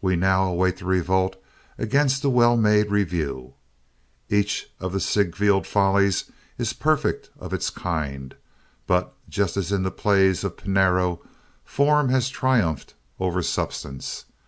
[0.00, 1.42] We now await the revolt
[1.76, 3.54] against the well made revue.
[4.30, 8.36] Each of the Ziegfeld Follies is perfect of its kind,
[8.86, 11.20] but just as in the plays of Pinero,
[11.64, 14.26] form has triumphed over substance.